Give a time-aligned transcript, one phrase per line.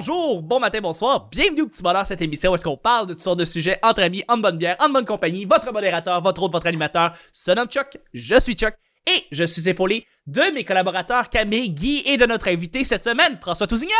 [0.00, 3.12] Bonjour, bon matin, bonsoir, bienvenue au Petit Bonheur, cette émission où est-ce qu'on parle de
[3.12, 5.44] toutes sortes de sujets entre amis, en bonne bière, en bonne compagnie.
[5.44, 8.72] Votre modérateur, votre hôte, votre animateur, se nomme Chuck, je suis Chuck,
[9.06, 13.36] et je suis épaulé de mes collaborateurs Camille, Guy et de notre invité cette semaine,
[13.42, 13.92] François Tousignan!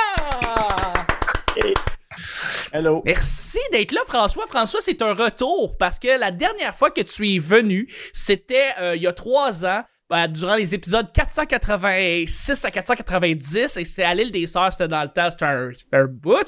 [2.72, 3.02] Hello.
[3.04, 4.46] Merci d'être là, François.
[4.46, 8.96] François, c'est un retour parce que la dernière fois que tu es venu, c'était euh,
[8.96, 9.82] il y a trois ans.
[10.10, 15.02] Ben, durant les épisodes 486 à 490, et c'était à l'île des Sœurs, c'était dans
[15.02, 16.46] le temps, c'était un, un bout.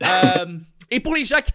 [0.92, 1.52] Et pour les gens qui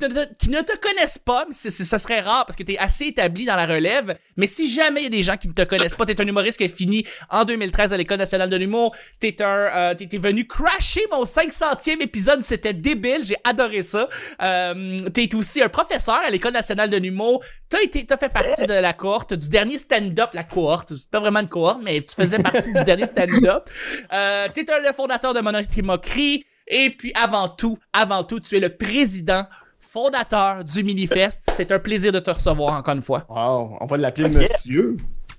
[0.50, 3.56] ne, te- connaissent pas, c'est- ça serait rare parce que tu es assez établi dans
[3.58, 6.06] la relève, mais si jamais il y a des gens qui ne te connaissent pas,
[6.06, 9.28] tu es un humoriste qui a fini en 2013 à l'École nationale de l'humour, tu
[9.28, 14.08] es, euh, venu crasher mon 500e épisode, c'était débile, j'ai adoré ça.
[14.42, 17.78] Euh, tu es aussi un professeur à l'École nationale de l'humour, tu
[18.10, 21.82] as, fait partie de la cohorte, du dernier stand-up, la cohorte, pas vraiment une cohorte,
[21.84, 23.70] mais tu faisais partie du dernier stand-up.
[24.14, 28.58] Euh, tu es le fondateur de Monocle Moquerie, et puis avant tout, avant tout, tu
[28.58, 29.44] es le président
[29.80, 31.44] fondateur du Minifest.
[31.52, 33.26] C'est un plaisir de te recevoir encore une fois.
[33.30, 34.98] Wow, on va l'appeler monsieur.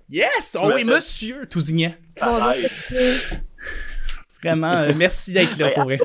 [0.09, 0.57] Yes!
[0.61, 1.93] Oh oui, monsieur Tousignan.
[2.21, 2.55] Bonjour.
[4.43, 5.99] Vraiment, euh, merci d'être là pour vrai.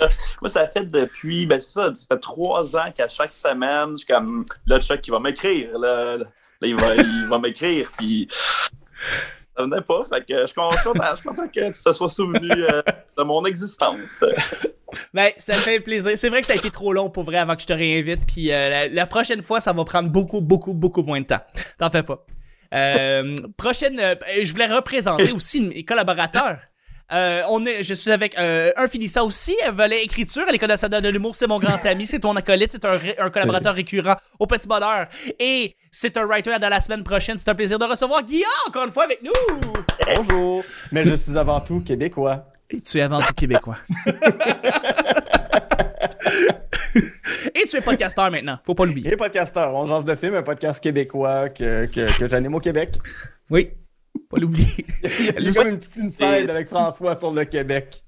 [0.40, 3.98] Moi, ça fait depuis, ben c'est ça, ça fait trois ans qu'à chaque semaine, je
[3.98, 6.26] suis comme, là, Chuck, il va m'écrire, là, là,
[6.62, 8.28] il va, il va m'écrire, puis
[9.56, 12.82] ça venait pas, fait que je suis content, que tu te sois souvenu euh,
[13.16, 14.24] de mon existence.
[15.12, 16.12] Ben, ça fait plaisir.
[16.16, 18.20] C'est vrai que ça a été trop long pour vrai avant que je te réinvite.
[18.26, 21.42] Puis euh, la, prochaine fois, ça va prendre beaucoup, beaucoup, beaucoup moins de temps.
[21.78, 22.24] T'en fais pas.
[22.74, 26.58] Euh, prochaine, euh, je voulais représenter aussi mes collaborateurs.
[27.12, 30.70] Euh, on est, je suis avec euh, un finissant aussi, un volet écriture à l'École
[30.70, 34.46] nationale de l'humour, c'est mon grand ami, c'est ton acolyte, c'est un collaborateur récurrent au
[34.46, 35.06] Petit Bonheur.
[35.38, 37.36] Et c'est un writer dans la semaine prochaine.
[37.38, 39.32] C'est un plaisir de recevoir Guillaume encore une fois avec nous.
[40.16, 40.64] Bonjour.
[40.92, 42.46] Mais je suis avant tout québécois.
[42.70, 43.76] Et tu es avant tout québécois.
[47.54, 49.12] Et tu es podcasteur maintenant, faut pas l'oublier.
[49.12, 52.90] Et podcasteur, on jase de film, un podcast québécois que, que, que j'anime au Québec.
[53.50, 53.70] Oui,
[54.34, 54.86] pas l'oublier.
[55.38, 58.02] Il y a comme une petite inside avec François sur le Québec.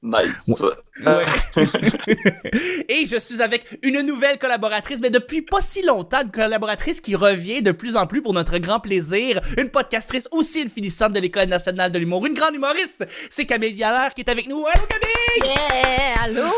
[0.00, 0.62] Nice.
[1.04, 1.24] Ouais.
[2.88, 7.16] Et je suis avec une nouvelle collaboratrice, mais depuis pas si longtemps, une collaboratrice qui
[7.16, 11.18] revient de plus en plus pour notre grand plaisir, une podcastrice aussi une finissante de
[11.18, 14.64] l'École nationale de l'humour, une grande humoriste, c'est Camille Allaire qui est avec nous.
[14.72, 15.56] Allô Camille!
[15.56, 16.48] Yeah, allô?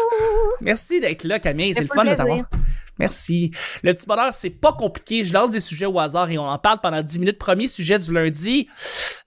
[0.61, 2.45] Merci d'être là Camille, c'est le fun de t'avoir.
[3.01, 3.51] Merci.
[3.83, 5.25] Le petit bonheur, c'est pas compliqué.
[5.25, 7.39] Je lance des sujets au hasard et on en parle pendant 10 minutes.
[7.39, 8.69] Premier sujet du lundi.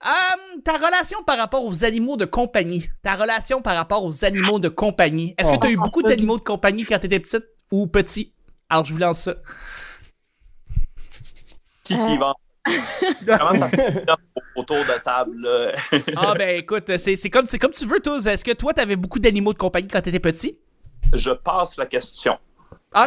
[0.06, 2.88] Euh, ta relation par rapport aux animaux de compagnie.
[3.02, 5.34] Ta relation par rapport aux animaux de compagnie.
[5.38, 5.60] Est-ce que Oh.
[5.60, 8.32] tu as eu beaucoup d'animaux de compagnie quand t'étais petite ou petit?
[8.70, 9.34] Alors, je vous lance ça.
[11.82, 12.32] Qui qui va?
[13.26, 14.04] Comment ça fait
[14.56, 15.72] autour de table, là?
[16.16, 18.26] Ah, ben écoute, c'est comme, c'est comme tu veux, tous.
[18.26, 20.58] Est-ce que toi, t'avais beaucoup d'animaux de compagnie quand t'étais petit?
[21.12, 22.38] Je passe la question.
[22.92, 23.06] Ah,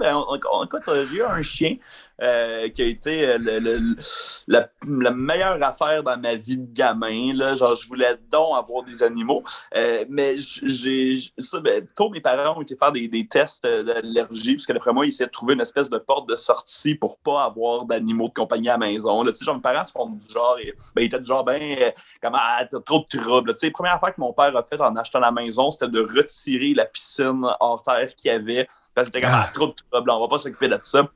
[0.00, 1.76] Ben, on- on- j'ai eu un chien
[2.22, 3.96] euh, qui a été euh, le- le-
[4.48, 7.32] la, meilleure affaire dans ma vie de gamin.
[7.34, 7.56] Là.
[7.56, 9.42] Genre, je voulais donc avoir des animaux.
[9.76, 14.66] Euh, mais j'ai ça, ben, quand mes parents ont été faire des, tests d'allergie, parce
[14.66, 17.44] que d'après moi, ils essayaient de trouver une espèce de porte de sortie pour pas
[17.44, 19.22] avoir d'animaux de compagnie à la maison.
[19.22, 19.32] Là.
[19.40, 20.56] Genre, mes parents se font du genre,
[20.94, 21.90] ben, ils étaient du genre, ben, euh,
[22.22, 23.54] comme, ah, trop de troubles.
[23.62, 26.74] La première affaire que mon père a fait en achetant la maison, c'était de retirer
[26.74, 28.68] la piscine hors terre qu'il y avait.
[28.94, 31.08] Parce que c'était comme, ah, trop de troubles, on va pas s'occuper de ça.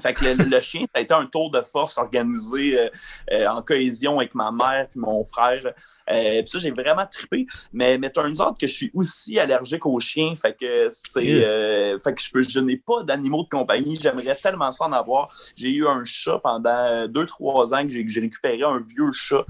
[0.00, 2.88] Fait que le, le chien, ça a été un tour de force organisé euh,
[3.32, 5.64] euh, en cohésion avec ma mère et mon frère.
[5.66, 7.46] Euh, puis ça, j'ai vraiment trippé.
[7.72, 10.34] Mais, mais turns out que je suis aussi allergique aux chiens.
[10.34, 11.98] Fait que c'est.
[12.02, 13.96] Fait que je, je n'ai pas d'animaux de compagnie.
[14.00, 15.32] J'aimerais tellement ça en avoir.
[15.54, 19.44] J'ai eu un chat pendant deux, trois ans que j'ai récupéré un vieux chat.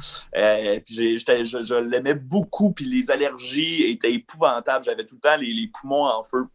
[0.84, 2.72] Puis je, je l'aimais beaucoup.
[2.72, 4.84] Puis les allergies étaient épouvantables.
[4.84, 6.46] J'avais tout le temps les, les poumons en feu.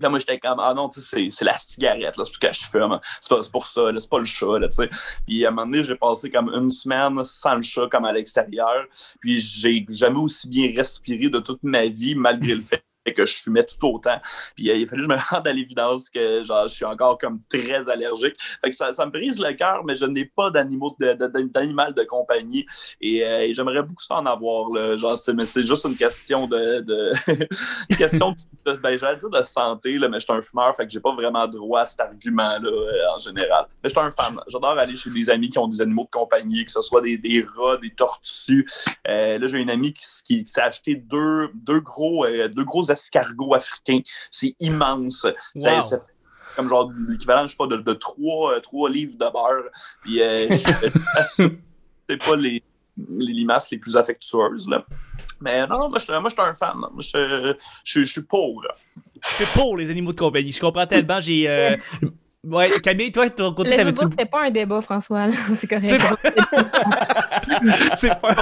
[0.00, 2.52] Puis moi, j'étais comme, ah non, tu sais, c'est- la cigarette, là, c'est ce que
[2.52, 2.98] je fume.
[3.20, 4.90] C'est pour ça, c'est pas le chat, là, tu sais.
[5.26, 8.12] Puis à un moment donné, j'ai passé comme une semaine sans le chat, comme à
[8.12, 8.86] l'extérieur.
[9.20, 13.34] Puis j'ai jamais aussi bien respiré de toute ma vie, malgré le fait que je
[13.34, 14.20] fumais tout autant.
[14.54, 16.84] Puis euh, il a fallu que je me rende à l'évidence que genre, je suis
[16.84, 18.36] encore comme très allergique.
[18.62, 22.64] Fait que ça, me brise le cœur, mais je n'ai pas d'animal de compagnie.
[23.00, 24.70] Et, euh, et j'aimerais beaucoup ça en avoir.
[24.70, 24.96] Là.
[24.96, 26.84] Genre, c'est, mais c'est juste une question de.
[27.96, 28.34] question
[28.82, 31.14] ben, j'allais dire de santé, là, mais je suis un fumeur, fait que j'ai pas
[31.14, 33.66] vraiment droit à cet argument-là euh, en général.
[33.82, 34.40] Mais je suis un fan.
[34.48, 37.18] J'adore aller chez des amis qui ont des animaux de compagnie, que ce soit des,
[37.18, 38.68] des rats, des tortues.
[39.04, 43.54] Là, j'ai une amie qui, qui, qui s'est acheté deux, deux, gros, deux gros escargots
[43.54, 44.00] africains.
[44.30, 45.26] C'est immense.
[45.56, 45.80] C'est- Wow.
[45.82, 46.00] c'est
[46.56, 49.70] comme genre l'équivalent, je sais pas, de, de trois, euh, trois livres de beurre.
[50.02, 51.48] Puis euh, je-
[52.08, 52.62] c'est pas les,
[52.96, 54.84] les limaces les plus affectueuses, là.
[55.40, 56.76] Mais non, moi, je suis moi, je suis un fan.
[56.98, 57.54] Je,
[57.84, 58.62] je, je suis pour.
[58.62, 58.74] là.
[59.22, 60.52] C'est pour les animaux de compagnie.
[60.52, 61.20] Je comprends tellement.
[61.20, 61.48] J'ai.
[61.48, 61.76] euh,
[62.44, 64.00] Ouais, Camille, toi, ton côté, t'avais-tu.
[64.00, 65.28] c'était pas un débat, François.
[65.54, 65.84] C'est correct.
[65.84, 66.16] C'est pas.
[67.94, 68.34] C'est pas.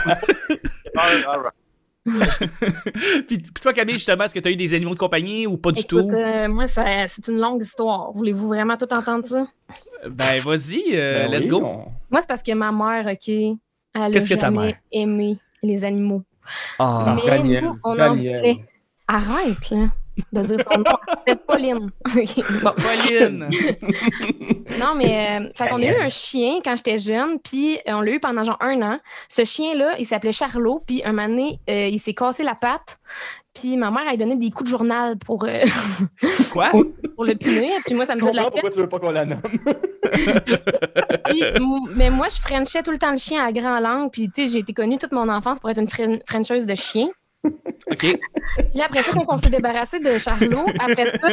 [0.97, 1.55] All right.
[3.27, 5.81] puis, toi, Camille, justement, est-ce que t'as eu des animaux de compagnie ou pas du
[5.81, 6.11] Écoute, tout?
[6.15, 8.13] euh, moi, ça- c'est une longue histoire.
[8.13, 9.47] Voulez-vous vraiment tout entendre ça?
[10.09, 11.57] Ben, vas-y, euh, Ben let's oui, go.
[11.59, 13.59] on- Moi, c'est parce que ma mère, OK, elle
[13.95, 14.77] a Qu'est-ce que ta jamais mère?
[14.93, 16.23] aimé les animaux.
[16.79, 17.17] Ah.
[17.17, 18.39] Mais Daniel, nous, on en Daniel.
[18.41, 18.57] voulait.
[19.07, 19.87] Arrête, là,
[20.33, 20.97] de dire son nom.
[21.27, 21.91] C'est Pauline.
[22.63, 22.73] Bon.
[22.77, 23.49] Pauline!
[24.79, 28.01] Non, mais euh, fait qu'on a eu un chien quand j'étais jeune, puis euh, on
[28.01, 28.99] l'a eu pendant genre un an.
[29.29, 32.99] Ce chien-là, il s'appelait Charlot, puis un moment donné, euh, il s'est cassé la patte,
[33.53, 35.65] puis ma mère, elle donnait des coups de journal pour, euh,
[36.53, 36.71] Quoi?
[36.71, 39.11] pour le punir, puis moi, ça me faisait de la pourquoi tu veux pas qu'on
[39.11, 39.43] la nomme.
[41.27, 41.43] Puis,
[41.97, 44.49] mais moi, je frenchais tout le temps le chien à grand langue, puis tu sais,
[44.49, 47.09] j'ai été connue toute mon enfance pour être une fren- frencheuse de chien.
[47.45, 47.99] OK.
[47.99, 51.29] Puis après ça, quand on s'est débarrassé de Charlot, après ça,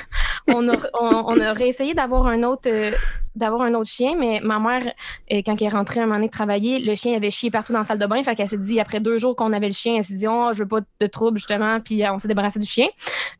[0.48, 2.92] on a, on, on a réessayé d'avoir un autre euh,
[3.36, 4.86] d'avoir un autre chien, mais ma mère,
[5.32, 7.80] euh, quand elle est rentrée un moment donné travailler, le chien avait chié partout dans
[7.80, 8.22] la salle de bain.
[8.22, 10.50] Fait qu'elle s'est dit, après deux jours qu'on avait le chien, elle s'est dit, oh,
[10.52, 11.78] je veux pas de trouble, justement.
[11.80, 12.88] Puis euh, on s'est débarrassé du chien.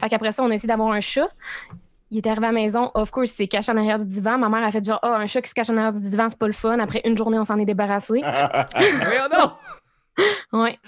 [0.01, 1.29] Fait qu'après ça, on a essayé d'avoir un chat.
[2.13, 4.37] Il est arrivé à la maison, of course, il s'est caché en arrière du divan.
[4.37, 6.29] Ma mère a fait genre, ah, un chat qui se cache en arrière du divan,
[6.29, 6.79] c'est pas le fun.
[6.81, 8.21] Après une journée, on s'en est débarrassé.
[8.75, 9.53] Voyons donc!
[10.53, 10.79] Ouais.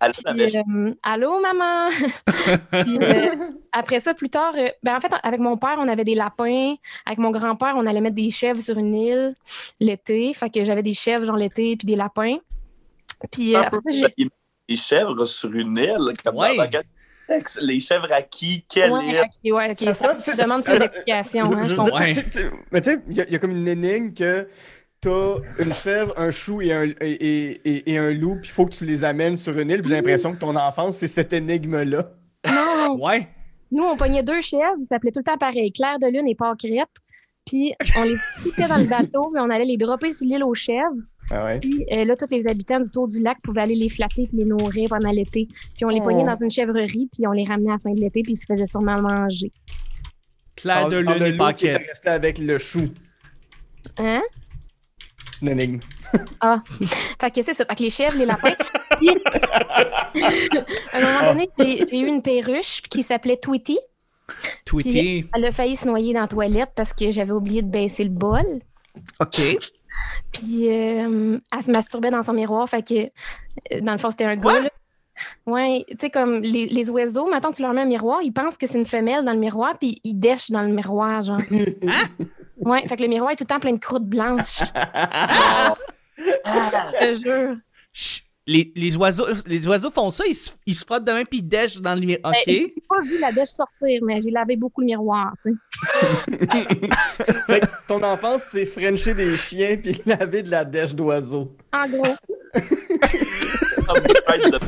[0.00, 0.46] Elle savait.
[0.48, 1.88] Puis, euh, allô, maman?
[2.84, 3.34] Puis, euh,
[3.72, 6.74] après ça, plus tard, euh, ben, en fait, avec mon père, on avait des lapins.
[7.06, 9.34] Avec mon grand-père, on allait mettre des chèvres sur une île
[9.80, 10.32] l'été.
[10.34, 12.36] Fait que j'avais des chèvres, genre l'été, puis des lapins.
[13.30, 14.08] Puis euh, après ça.
[14.68, 16.56] Les chèvres sur une île, comme Ouais.
[16.56, 16.82] dans?
[17.62, 18.64] Les chèvres à qui?
[18.68, 19.20] Quelle Ouais, île?
[19.20, 19.94] ok, ouais, ok.
[19.94, 21.44] Ça Ça, demande ça- plus d'explications.
[21.44, 21.62] hein,
[22.70, 24.46] Mais tu sais, il y, a- il y a comme une énigme que
[25.04, 28.66] t'as une chèvre, un chou et un, et, et- et- un loup, puis il faut
[28.66, 29.80] que tu les amènes sur une île.
[29.80, 32.02] puis J'ai l'impression que ton enfance, c'est cette énigme-là.
[32.46, 33.28] Non, Ouais.
[33.70, 34.76] nous, on pognait deux chèvres.
[34.80, 36.88] Ils s'appelaient tout le temps pareil, Claire de Lune et Pâquerette.
[37.46, 40.54] Puis on les foutait dans le bateau, puis on allait les dropper sur l'île aux
[40.54, 40.96] chèvres.
[41.30, 41.60] Ah ouais.
[41.60, 44.38] Puis euh, là, tous les habitants du tour du lac pouvaient aller les flatter puis
[44.38, 45.48] les nourrir pendant l'été.
[45.76, 46.04] Puis on les Oh.
[46.04, 48.36] pognait dans une chèvrerie, puis on les ramenait à la fin de l'été, puis ils
[48.36, 49.52] se faisaient sûrement manger.
[50.56, 51.88] Claire de lune et loup qui était paquet.
[51.88, 52.86] resté avec le chou.
[53.98, 54.22] Hein?
[55.44, 55.80] Une énigme.
[57.20, 57.66] Fait que c'est ça.
[57.66, 58.54] Fait que les chèvres, les lapins.
[60.92, 63.78] À un moment donné, j'ai eu une perruche qui s'appelait Tweety.
[64.64, 65.28] Tweety.
[65.34, 68.10] Elle a failli se noyer dans la toilette parce que j'avais oublié de baisser le
[68.10, 68.44] bol.
[69.20, 69.42] OK.
[70.32, 72.66] Puis euh, elle se masturbait dans son miroir.
[72.68, 72.94] Fait que,
[73.74, 74.60] euh, dans le fond, c'était un gars.
[74.60, 74.70] là.
[75.46, 78.56] Ouais, tu sais, comme les, les oiseaux, maintenant tu leur mets un miroir, ils pensent
[78.56, 81.40] que c'est une femelle dans le miroir, puis ils dèchent dans le miroir, genre.
[82.58, 84.60] Ouais, fait que le miroir est tout le temps plein de croûtes blanches.
[86.18, 87.56] Je te jure.
[87.92, 88.22] Chut.
[88.46, 91.38] Les, les, oiseaux, les oiseaux font ça, ils se, ils se frottent de main puis
[91.38, 92.42] ils dèchent dans le mi- Ben, OK.
[92.46, 96.36] J'ai pas vu la dèche sortir, mais j'ai lavé beaucoup le miroir, tu sais.
[97.46, 101.56] Fait que ton enfance, c'est frencher des chiens puis laver de la dèche d'oiseaux.
[101.72, 102.04] En gros.
[103.84, 104.58] De.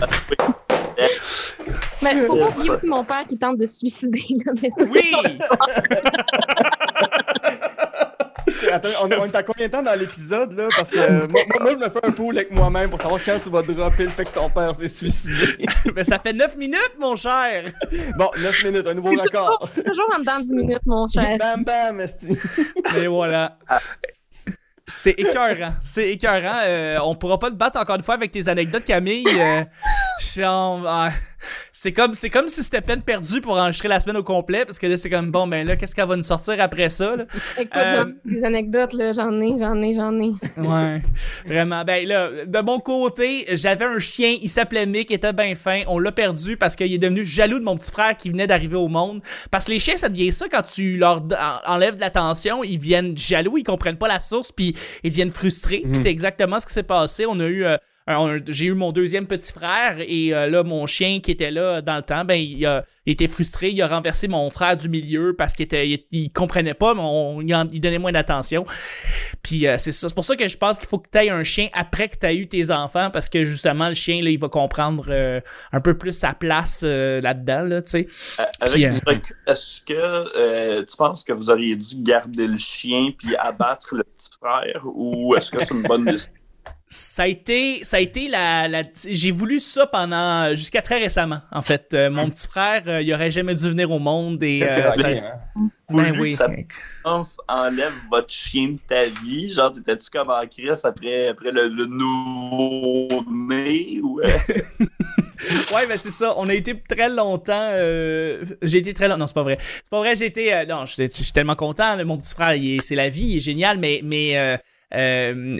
[2.02, 5.10] Mais faut pas oublier aussi mon père qui tente de se suicider, là, mais Oui!
[8.72, 10.68] Attends, on, on est à combien de temps dans l'épisode, là?
[10.76, 13.20] Parce que euh, moi, moi, moi, je me fais un pool avec moi-même pour savoir
[13.24, 15.66] quand tu vas dropper le fait que ton père s'est suicidé.
[15.94, 17.72] Mais ça fait 9 minutes, mon cher!
[18.16, 19.68] Bon, 9 minutes, un nouveau record.
[19.74, 21.36] toujours en dedans de 10 minutes, mon cher.
[21.38, 22.38] Bam, bam, esti.
[22.96, 23.58] Et voilà.
[24.88, 25.74] C'est écœurant.
[25.82, 26.60] C'est écœurant.
[26.64, 29.24] Euh, on pourra pas te battre encore une fois avec tes anecdotes, Camille.
[29.28, 29.64] Euh,
[30.20, 31.10] je suis en- ah,
[31.72, 34.78] c'est comme, c'est comme si c'était peine perdue pour enregistrer la semaine au complet, parce
[34.78, 37.16] que là, c'est comme, bon, ben là, qu'est-ce qu'elle va nous sortir après ça?
[37.16, 37.24] Là?
[37.58, 40.30] Écoute, Euh, j'en ai des anecdotes, là, j'en ai, j'en ai, j'en ai.
[40.56, 41.02] Ouais,
[41.46, 41.84] vraiment.
[41.84, 45.82] Ben là, de mon côté, j'avais un chien, il s'appelait Mick, il était bien fin.
[45.86, 48.76] On l'a perdu parce qu'il est devenu jaloux de mon petit frère qui venait d'arriver
[48.76, 49.20] au monde.
[49.50, 51.22] Parce que les chiens, ça devient ça quand tu leur
[51.66, 55.82] enlèves de l'attention, ils viennent jaloux, ils comprennent pas la source, puis ils deviennent frustrés.
[55.84, 57.24] Puis c'est exactement ce qui s'est passé.
[57.28, 57.64] On a eu.
[57.64, 57.76] euh,
[58.46, 61.96] j'ai eu mon deuxième petit frère et euh, là mon chien qui était là dans
[61.96, 62.66] le temps ben il,
[63.06, 66.74] était frustré il a renversé mon frère du milieu parce qu'il était il, il comprenait
[66.74, 68.64] pas mais on, il, en- il donnait moins d'attention
[69.42, 70.08] puis euh, c'est ça.
[70.08, 72.16] C'est pour ça que je pense qu'il faut que tu aies un chien après que
[72.16, 75.40] tu aies eu tes enfants parce que justement, le chien, là, il va comprendre euh,
[75.72, 78.08] un peu plus sa place là-dedans, là, tu sais.
[78.60, 78.80] Avec
[79.46, 84.30] est-ce que tu penses que vous auriez dû garder le chien puis abattre le petit
[84.40, 86.32] frère ou est-ce que c'est une bonne décision?
[86.88, 91.40] Ça a été, ça a été la, la- j'ai voulu ça pendant jusqu'à très récemment.
[91.50, 94.60] En fait, Euh, mon petit frère, euh, il aurait jamais dû venir au monde et
[94.70, 95.68] C'est euh, ça- hein.
[95.90, 96.30] ben oui.
[96.30, 96.48] que ça
[97.02, 99.50] pense, enlève votre chien de ta vie?
[99.50, 103.98] Genre, t'étais-tu comme en crise après, après le, le nouveau-né?
[104.02, 104.26] Ou, euh,
[105.74, 106.34] ouais, ben c'est ça.
[106.36, 107.70] On a été très longtemps.
[107.72, 109.18] euh, J'ai été très longtemps.
[109.20, 109.58] Non, c'est pas vrai.
[109.60, 110.14] C'est pas vrai.
[110.14, 110.54] J'ai été.
[110.54, 111.96] euh, Non, je suis tellement content.
[111.96, 112.04] là.
[112.04, 114.02] Mon petit frère, c'est la vie, il est génial, mais.
[114.04, 114.56] mais euh,
[114.94, 115.56] euh,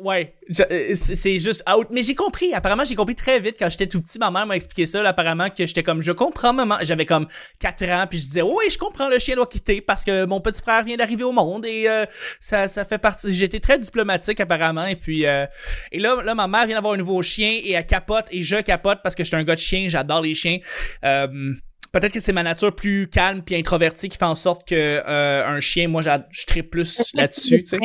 [0.00, 1.88] ouais, euh, c'est juste out.
[1.90, 2.54] Mais j'ai compris.
[2.54, 4.18] Apparemment, j'ai compris très vite quand j'étais tout petit.
[4.18, 5.02] Ma mère m'a expliqué ça.
[5.02, 6.76] là, apparemment, que j'étais comme, je comprends, maman.
[6.82, 7.26] J'avais comme
[7.58, 10.40] 4 ans, puis je disais, oui, je comprends, le chien doit quitter parce que mon
[10.40, 12.04] petit frère vient d'arriver au monde et euh,
[12.40, 13.34] ça, ça fait partie.
[13.34, 14.86] J'étais très diplomatique, apparemment.
[14.86, 15.46] Et puis, euh,
[15.90, 18.56] et là, là, ma mère vient d'avoir un nouveau chien et elle capote et je
[18.56, 19.88] capote parce que je suis un gars de chien.
[19.88, 20.58] J'adore les chiens.
[21.04, 21.54] Euh,
[21.92, 25.44] Peut-être que c'est ma nature plus calme puis introvertie qui fait en sorte que euh,
[25.44, 27.64] un chien, moi, je serais plus là-dessus.
[27.64, 27.78] tu sais.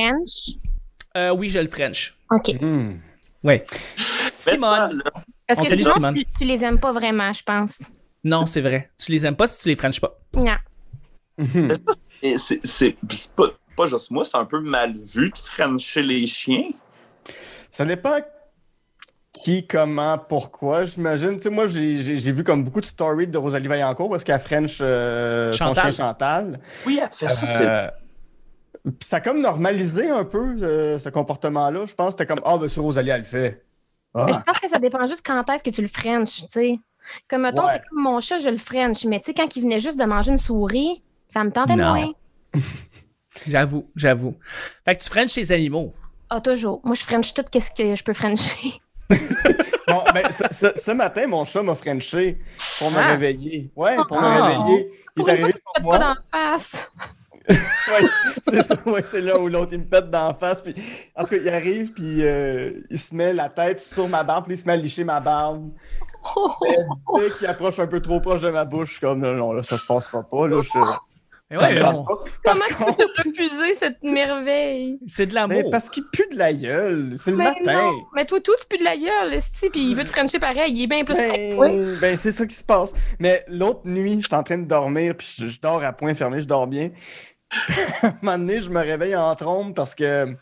[1.17, 2.17] Euh, oui, je le French.
[2.31, 2.51] OK.
[2.61, 2.95] Hmm.
[4.29, 5.01] Ça, Simone.
[5.47, 6.15] Parce que sinon, Simone.
[6.15, 7.79] tu, tu les aimes pas vraiment, je pense.
[8.23, 8.89] Non, c'est vrai.
[8.97, 10.17] Tu les aimes pas si tu les French pas.
[10.35, 10.55] Non.
[12.63, 12.95] C'est-
[13.35, 13.45] pas,
[13.77, 16.69] pas juste moi, c'est un peu mal vu de frencher les chiens.
[17.71, 18.17] Ça dépend
[19.33, 21.35] qui, comment, pourquoi, j'imagine.
[21.35, 24.77] Tu sais, moi, j'ai vu comme beaucoup de stories de Rosalie Vaillancourt parce qu'elle French
[24.81, 25.93] euh, son Chantal.
[25.93, 26.59] chien Chantal.
[26.85, 27.87] Oui, elle fait ça, c'est Euh,
[28.85, 31.85] Puis ça a comme normalisé un peu euh, ce comportement-là.
[31.85, 33.65] Je pense que c'était comme Ah, ben, sur Rosalie, elle le fait.
[34.13, 36.45] Mais je Ah, pense que ça dépend juste quand est-ce que tu le French, tu
[36.49, 36.79] sais.
[37.27, 37.73] Comme, mettons, Ouais.
[37.73, 39.03] c'est comme mon chat, je le French.
[39.05, 41.93] Mais tu sais, quand il venait juste de manger une souris, ça me tentait Non.
[41.95, 42.11] moins.
[43.47, 44.35] J'avoue, j'avoue.
[44.85, 45.93] Fait que tu French tes animaux.
[46.29, 46.79] Ah, toujours.
[46.83, 48.73] Moi, je French tout ce que je peux Frencher.
[49.87, 52.39] Bon, ben, ce, ce- ce matin, mon chat m'a Frenché
[52.79, 53.11] pour me Ah.
[53.11, 53.69] réveiller.
[53.75, 54.21] Ouais, pour Ah.
[54.21, 54.91] me réveiller.
[55.15, 55.99] Il est arrivé sur moi.
[55.99, 56.91] pas face?
[57.87, 58.07] Ouais,
[58.41, 60.61] c'est ça, ouais, c'est là où l'autre il me pète d'en face.
[60.61, 60.73] Puis,
[61.15, 64.45] en tout cas, il arrive, puis euh, il se met la tête sur ma barbe,
[64.45, 65.69] puis il se met à licher ma barbe.
[66.35, 66.51] Oh,
[67.07, 67.19] oh.
[67.19, 69.51] dès qu'il approche un peu trop proche de ma bouche, je suis comme non, non,
[69.53, 70.47] là, ça se passera pas.
[70.47, 70.69] Là, je,
[71.51, 72.51] Mais ouais, ça me on- tente pas.
[72.53, 74.97] Comment Par contre, tu peux refuser cette merveille?
[75.05, 75.69] c'est de mais l'amour.
[75.69, 77.83] parce qu'il pue de la gueule, c'est le Mais matin.
[77.83, 77.91] non.
[78.15, 79.39] Mais toi, tout, tu pues de la gueule,
[79.71, 80.73] puis il veut te Frencher pareil.
[80.73, 81.13] Il est bien plus.
[81.15, 82.93] Ben, ben, c'est ça qui se passe.
[83.19, 86.15] Mais l'autre nuit, je suis en train de dormir, puis je, je dors à point
[86.15, 86.89] fermé, je dors bien.
[88.01, 90.35] À un moment donné, je me réveille en trompe parce que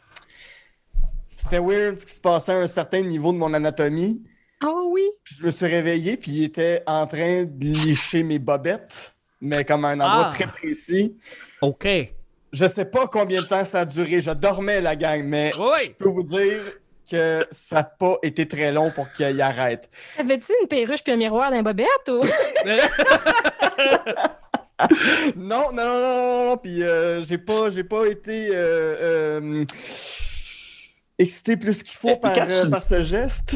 [1.36, 4.24] c'était weird ce qui se passait à un certain niveau de mon anatomie.
[4.64, 5.04] Oh oui?
[5.24, 9.66] Puis je me suis réveillé, puis il était en train de licher mes bobettes, mais
[9.66, 10.34] comme à un endroit Ah.
[10.34, 11.18] très précis.
[11.62, 11.88] OK.
[12.54, 14.22] Je sais pas combien de temps ça a duré.
[14.22, 15.86] Je dormais, la gang, mais Oui.
[15.88, 16.62] je peux vous dire
[17.12, 19.90] que ça n'a pas été très long pour qu'il arrête.
[20.18, 22.22] Avais-tu une perruche puis un miroir dans les bobettes ou?
[25.36, 26.58] Non, non, non, non, non, non.
[26.58, 29.66] Puis euh, j'ai pas, j'ai pas été euh, euh,
[31.18, 33.56] excité plus qu'il faut par, quand euh, tu- par ce geste.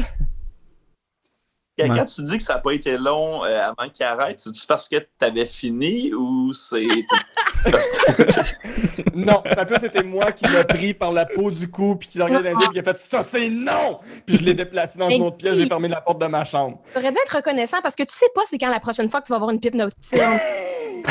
[1.78, 2.04] Quand, Ouais.
[2.06, 4.96] tu dis que ça n'a pas été long euh, avant qu'il arrête, c'est-tu parce que
[4.96, 6.84] tu avais fini ou c'est.
[9.14, 12.18] Non, ça peut c'était moi qui l'a pris par la peau du cou, puis qui
[12.18, 13.98] l'a regardé dans les yeux, puis qui a fait ça, c'est non!
[14.26, 16.80] Puis je l'ai déplacé dans une autre pièce, j'ai fermé la porte de ma chambre.
[16.94, 19.26] T'aurais dû être reconnaissant parce que tu sais pas c'est quand la prochaine fois que
[19.26, 20.38] tu vas avoir une pipe nocturne.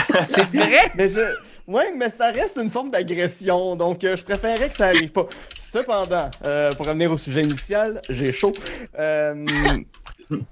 [0.25, 0.91] C'est vrai?
[0.95, 1.21] Mais je.
[1.67, 5.25] Ouais, mais ça reste une forme d'agression, donc euh, je préférais que ça arrive pas.
[5.57, 8.53] Cependant, euh, pour revenir au sujet initial, j'ai chaud.
[8.97, 9.35] Euh,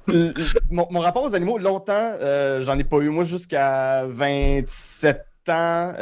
[0.69, 2.17] mon, mon rapport aux animaux, longtemps,
[2.59, 3.07] j'en ai pas eu.
[3.07, 5.93] Moi, jusqu'à 27 ans,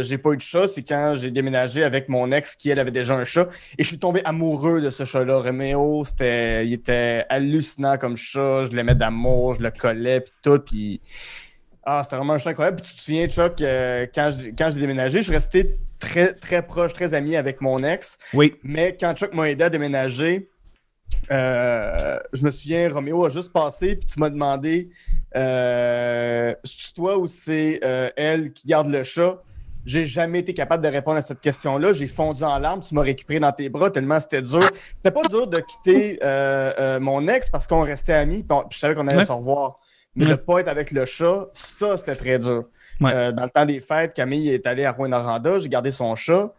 [0.00, 0.66] j'ai pas eu de chat.
[0.66, 3.48] C'est quand j'ai déménagé avec mon ex qui, elle, avait déjà un chat.
[3.76, 5.40] Et je suis tombé amoureux de ce chat-là.
[5.40, 8.64] Roméo, il était hallucinant comme chat.
[8.64, 10.58] Je l'aimais d'amour, je le collais, puis tout.
[10.60, 11.00] Puis
[11.84, 12.76] ah, c'était vraiment un chat incroyable.
[12.80, 16.32] Puis tu te souviens, Chuck, euh, quand j'ai quand j'ai déménagé, je suis resté très,
[16.34, 18.18] très proche, très ami avec mon ex.
[18.34, 18.54] Oui.
[18.62, 20.48] Mais quand Chuck m'a aidé à déménager,
[21.30, 24.90] euh, je me souviens, Roméo a juste passé, puis tu m'as demandé
[25.36, 27.80] euh, c'est toi ou c'est
[28.16, 29.40] elle qui garde le chat?
[29.84, 31.92] J'ai jamais été capable de répondre à cette question-là.
[31.92, 32.82] J'ai fondu en larmes.
[32.82, 34.62] Tu m'as récupéré dans tes bras tellement c'était dur.
[34.94, 38.60] C'était pas dur de quitter euh, euh, mon ex parce qu'on restait amis, puis on-
[38.68, 39.24] puis je savais qu'on allait Ouais.
[39.24, 39.74] se revoir.
[40.14, 40.30] Mais Ouais.
[40.32, 42.64] de pas être avec le chat, ça, c'était très dur.
[43.00, 43.12] Ouais.
[43.14, 46.52] Euh, dans le temps des fêtes, Camille est allée à Rouen-Noranda, j'ai gardé son chat.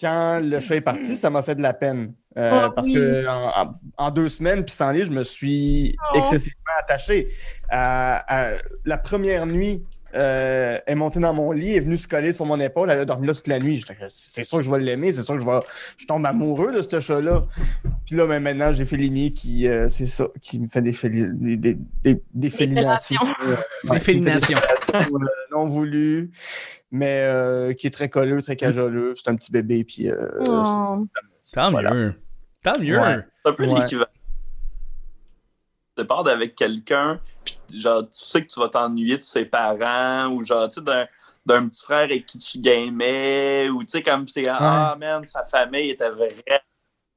[0.00, 2.14] Quand le chat est parti, ça m'a fait de la peine.
[2.36, 2.94] Euh, Oh, parce oui.
[2.94, 6.18] que en, en- en deux semaines, puis sans lit, je me suis Oh.
[6.18, 7.28] excessivement attaché.
[7.70, 8.24] À-
[8.54, 9.84] à- la première nuit,
[10.14, 13.00] euh, est montée dans mon lit, elle est venue se coller sur mon épaule, elle
[13.00, 13.84] a dormi là toute la nuit.
[14.08, 15.60] C'est sûr que je vais l'aimer, c'est sûr que je vais.
[15.96, 17.44] Je tombe amoureux de ce chat-là.
[18.06, 21.32] Puis là, ben, maintenant, j'ai Félini qui, euh, c'est ça, qui me fait des, féli-
[21.32, 23.20] des, des, des- des félinations.
[23.46, 23.56] Euh,
[23.90, 24.56] Des félinations.
[24.56, 26.30] félinations, euh, non voulues,
[26.90, 29.14] mais euh, qui est très colleux, très cajoleux.
[29.16, 31.06] C'est un petit bébé, puis euh, Oh.
[31.52, 31.92] Tant Voilà.
[31.94, 32.14] mieux.
[32.62, 32.98] Tant mieux.
[32.98, 33.18] Ouais.
[33.44, 33.80] C'est un peu Ouais.
[33.80, 34.06] l'équivalent.
[35.96, 40.32] Tu pars avec quelqu'un, puis genre, tu sais que tu vas t'ennuyer de ses parents,
[40.32, 41.06] ou genre, tu sais, d'un,
[41.46, 45.24] d'un petit frère avec qui tu gamais, ou tu sais, comme tu es ah man,
[45.24, 46.60] sa famille était vraiment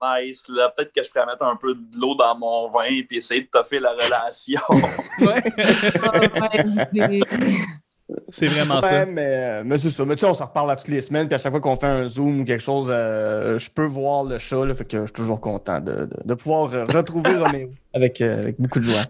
[0.02, 0.48] nice.
[0.50, 3.42] Là, peut-être que je pourrais mettre un peu de l'eau dans mon vin et essayer
[3.42, 4.62] de toffer la relation.
[5.20, 5.42] Ouais.
[8.30, 9.06] C'est vraiment Ouais, ça.
[9.06, 10.04] mais, euh, mais c'est ça.
[10.06, 11.76] Mais tu sais, on se reparle à toutes les semaines, puis à chaque fois qu'on
[11.78, 15.00] fait un Zoom ou quelque chose, euh, je peux voir le chat, là, fait que
[15.02, 18.84] je suis toujours content de, de- de pouvoir retrouver Roméo avec, euh, avec beaucoup de
[18.86, 19.04] joie.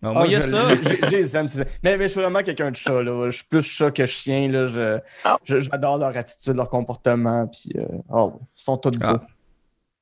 [0.00, 0.68] Non, moi, il y a Ah, je- ça.
[1.10, 1.46] je les aime.
[1.82, 3.26] Mais, mais je suis vraiment quelqu'un de chat, là.
[3.30, 4.66] Je suis plus chat que chien, là.
[4.66, 5.36] Je- Ah.
[5.42, 9.06] je- J'adore leur attitude, leur comportement, puis euh, oh, ils sont tous beaux.
[9.06, 9.20] Ah.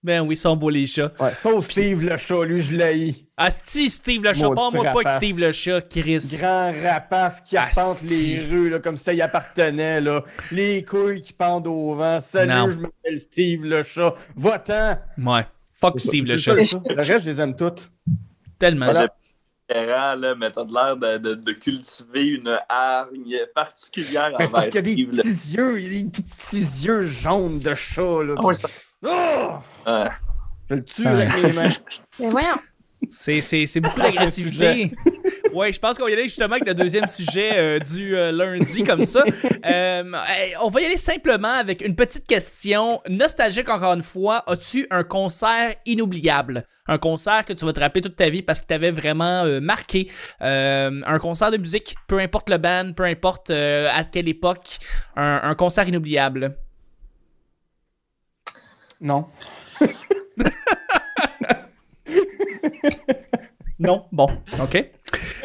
[0.02, 1.12] Ben oui, ils sont beaux les chats.
[1.18, 3.24] Ouais, sauf Steve le chat, lui, je l'haïs.
[3.36, 4.48] Asti, Steve le chat.
[4.48, 5.16] Maudit Pas rapace.
[5.16, 6.36] Steve le chat, Chris.
[6.38, 10.00] Grand rapace qui arpente les rues là, comme ça y appartenait.
[10.00, 10.22] Là.
[10.52, 12.20] Les couilles qui pendent au vent.
[12.20, 12.68] Salut, Non.
[12.70, 14.14] je m'appelle Steve le chat.
[14.36, 14.98] Va-t'en!
[15.18, 15.46] Ouais.
[15.80, 15.98] Fuck.
[16.00, 16.54] Steve le chat.
[16.54, 17.90] le reste, je les aime toutes.
[18.58, 18.86] Tellement.
[18.86, 19.08] Voilà.
[20.16, 24.68] là, mais t'as de l'air de, de- de cultiver une hargne particulière Mais c'est parce
[24.68, 27.74] envers qu'il y a des petits yeux, il y a des petits yeux jaunes de
[27.74, 28.22] chat.
[28.22, 28.54] Là, Ah ouais,
[29.04, 29.58] Oh!
[29.86, 30.08] Ouais.
[30.68, 31.70] Je le tue avec mes mains.
[32.20, 32.56] Mais voyons.
[33.08, 34.92] C'est, c'est, c'est beaucoup d'agressivité.
[35.52, 38.30] Ouais, je pense qu'on va y aller justement avec le deuxième sujet euh, du euh,
[38.30, 39.24] lundi comme ça.
[39.64, 40.02] Euh,
[40.62, 44.44] on va y aller simplement avec une petite question nostalgique encore une fois.
[44.48, 46.66] As-tu un concert inoubliable?
[46.88, 49.60] Un concert que tu vas te rappeler toute ta vie parce qu'il t'avait vraiment euh,
[49.60, 50.10] marqué.
[50.42, 54.76] Euh, un concert de musique, peu importe le band, peu importe euh, à quelle époque.
[55.16, 56.54] Un, un concert inoubliable.
[59.00, 59.26] Non.
[63.78, 64.06] Non?
[64.10, 64.26] Bon,
[64.60, 64.90] ok.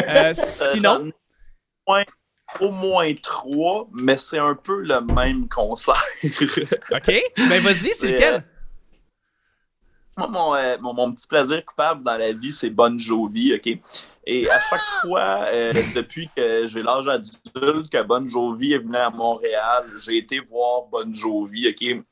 [0.07, 1.05] Euh, sinon...
[1.05, 1.09] Euh,
[1.85, 2.03] au moins-
[2.59, 6.01] au moins trois, mais c'est un peu le même concert.
[6.23, 8.43] Ok, ben vas-y, c'est C'est, lequel?
[10.17, 13.77] Moi, mon, euh, mon, mon petit plaisir coupable dans la vie, c'est Bon Jovi, OK?
[14.25, 18.97] Et à chaque fois, euh, depuis que j'ai l'âge adulte, que Bon Jovi est venu
[18.97, 22.03] à Montréal, j'ai été voir Bon Jovi, OK?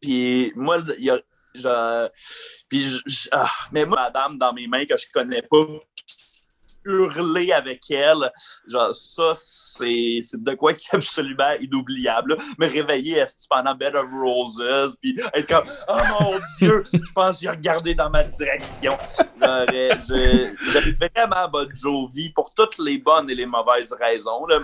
[0.00, 1.20] Puis moi, il y a...
[1.54, 2.08] je-
[2.68, 5.64] puis je- ah, mais moi, madame dans mes mains que je connais pas,
[6.86, 8.30] hurler avec elle,
[8.66, 12.36] genre ça, c'est de quoi qui est absolument inoubliable.
[12.58, 16.82] Me réveiller pendant Bed of Roses, puis être comme «Oh mon Dieu!
[16.92, 18.96] Je pense qu'il a regardé dans ma direction.»
[19.42, 24.46] je- J'aime vraiment Bon Jovi pour toutes les bonnes et les mauvaises raisons.
[24.46, 24.60] Là.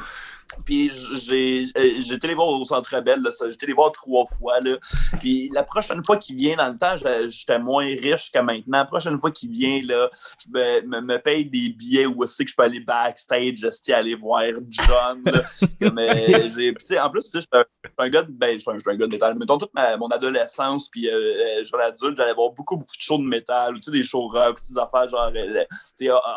[0.64, 4.60] Puis euh, été les voir au Centre Bell, été les voir trois fois.
[4.60, 4.76] Là.
[5.20, 8.78] Puis la prochaine fois qu'il vient, dans le temps, je- j'étais moins riche que maintenant.
[8.78, 12.62] La prochaine fois qu'il vient, là, je me, paye des billets où que je peux
[12.62, 13.56] aller backstage,
[13.92, 15.22] aller voir John.
[15.82, 19.06] euh, en plus, sais, j'étais un, j'étais gars de, ben, j'étais un, j'étais un gars
[19.06, 19.38] de métal.
[19.38, 23.18] Mettons, toute ma, mon adolescence, puis euh, euh, adulte, j'allais voir beaucoup, beaucoup de shows
[23.18, 25.32] de métal, des shows rock, des affaires genre,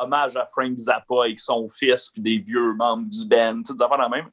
[0.01, 3.98] hommage à Frank Zappa avec son fils, puis des vieux membres du band, des affaires
[4.07, 4.29] même.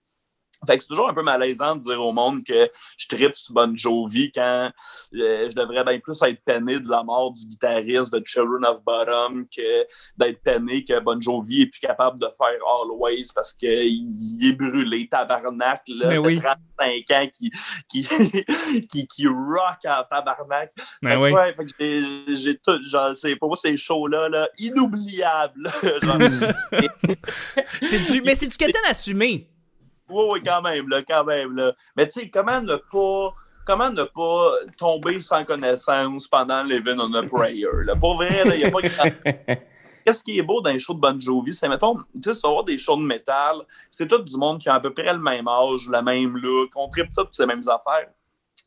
[0.66, 3.52] Fait que c'est toujours un peu malaisant de dire au monde que je tripe sur
[3.52, 4.70] Bon Jovi quand
[5.14, 8.82] euh, je devrais bien plus être peiné de la mort du guitariste de Children of
[8.82, 9.84] Bottom que
[10.16, 15.06] d'être peiné que Bon Jovi est plus capable de faire Always parce qu'il est brûlé,
[15.10, 15.82] tabarnak.
[15.88, 16.40] Là, Mais Ça fait oui.
[16.40, 17.50] 35 ans qui,
[17.90, 18.08] qui,
[18.90, 20.72] qui, qui rock en tabarnak.
[21.02, 21.32] Ben Fait que oui.
[21.32, 25.70] ouais, fait que j'ai- tout, genre, c'est, pour moi, ces shows-là, là, inoubliables.
[26.00, 26.18] Genre,
[27.82, 29.50] C'est du, mais c'est du Kenton assumé.
[30.08, 31.72] Oui, oui, quand même, là, quand même, là.
[31.96, 33.32] Mais tu sais, comment ne pas.
[33.66, 37.66] Comment ne pas tomber sans connaissance pendant Living on a Prayer?
[37.84, 37.96] Là?
[37.96, 39.10] Pour vrai, il n'y a pas grand-
[40.06, 41.52] Qu'est-ce qui est beau dans les shows de Bon Jovi?
[41.52, 43.56] C'est, mettons, tu sais, si tu vas voir des shows de métal,
[43.90, 46.70] c'est tout du monde qui a à peu près le même âge, le même look,
[46.76, 48.08] on tripe toutes ces mêmes affaires.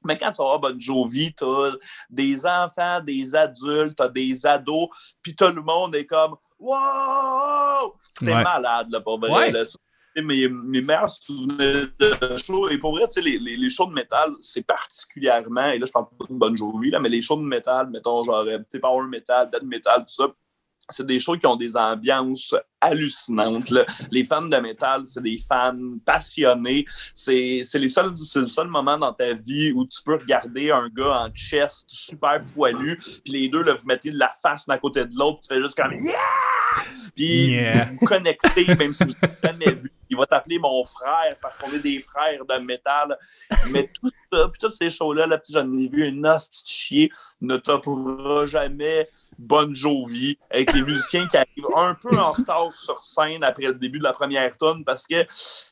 [0.04, 1.72] Mais quand tu vas voir Bon Jovi, t'as
[2.10, 4.90] des enfants, des adultes, t'as des ados,
[5.22, 8.44] puis tout le monde est comme «Wow!» C'est Ouais.
[8.44, 9.32] malade, là, pour vrai.
[9.32, 9.52] Ouais.
[9.54, 9.64] là.
[10.16, 12.68] Mes, mes meilleurs souvenirs de show.
[12.70, 15.86] Et pour vrai, tu sais, les, les, les shows de métal, c'est particulièrement, et là,
[15.86, 18.58] je parle pas de Bon Jovi, là, mais les shows de métal, mettons, genre, euh,
[18.58, 20.28] tu sais, power metal, death metal, tout ça,
[20.92, 23.70] c'est des shows qui ont des ambiances hallucinantes.
[23.70, 23.86] là.
[24.10, 26.84] Les fans de métal, c'est des fans passionnés.
[27.14, 31.86] C'est le seul moment dans ta vie où tu peux regarder un gars en chest
[31.90, 35.42] super poilu, puis les deux, là, vous mettez de la face d'un côté de l'autre,
[35.42, 36.16] tu fais juste comme Yeah!
[37.16, 37.86] Puis Yeah.
[38.00, 39.92] vous connectez, même si vous n'avez jamais vu.
[40.10, 43.18] Il va t'appeler mon frère parce qu'on est des frères de métal.
[43.72, 47.12] Mais tout puis tous ces shows-là, là, j'en ai vu une hostie chier,
[47.42, 53.00] ne topera jamais Bon Jovi avec les musiciens qui arrivent un peu en retard sur
[53.06, 55.26] scène après le début de la première tonne parce que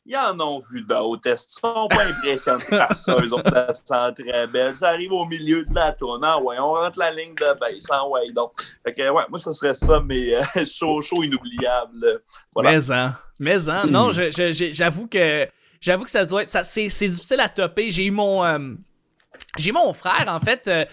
[0.06, 1.28] ils en ont vu d'autres.
[1.30, 3.18] Ils sont pas impressionnés par ça?
[3.18, 4.74] Autres, elles sont très belles.
[4.74, 6.22] Ça arrive au milieu de la tonne.
[6.24, 7.84] Ah ouais, on rentre la ligne de baisse.
[7.90, 8.54] Ah ouais, donc.
[8.86, 12.22] Fait que, ouais, moi, ce serait ça, mais euh, show, show inoubliable.
[12.54, 12.72] Voilà.
[12.72, 13.12] Mais en.
[13.38, 13.86] Mais en.
[13.88, 15.46] Non, je- j'avoue que.
[15.82, 16.50] J'avoue que ça doit être.
[16.50, 17.92] ça- C'est c'est difficile à topper.
[17.92, 18.44] J'ai eu mon.
[18.46, 18.74] euh,
[19.58, 20.84] j'ai mon frère, en fait, euh,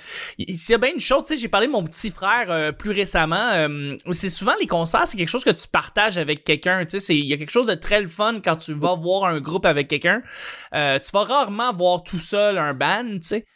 [0.58, 3.50] c'est bien une chose, tu sais, j'ai parlé de mon petit frère euh, plus récemment.
[3.54, 7.16] euh, c'est souvent les concerts, c'est quelque chose que tu partages avec quelqu'un, tu sais,
[7.16, 9.64] il y a quelque chose de très le fun quand tu vas voir un groupe
[9.64, 10.20] avec quelqu'un.
[10.72, 13.46] Tu vas rarement voir tout seul un band, tu sais.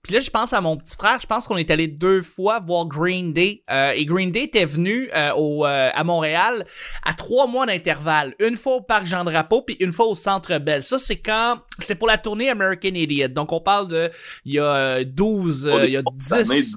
[0.00, 1.18] Euh, puis là, je pense à mon petit frère.
[1.20, 3.62] Je pense qu'on est allé deux fois voir Green Day.
[3.70, 6.66] Euh, et Green Day était venu euh, au, euh, à Montréal
[7.04, 8.34] à trois mois d'intervalle.
[8.40, 10.82] Une fois au Parc Jean-Drapeau, puis une fois au Centre Bell.
[10.82, 11.58] Ça, c'est quand...
[11.78, 13.28] C'est pour la tournée American Idiot.
[13.28, 14.10] Donc, on parle de...
[14.44, 15.66] Il y a euh, 12...
[15.66, 16.76] euh, il y a 10...